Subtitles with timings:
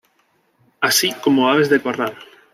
[0.79, 2.17] Así como aves de corral.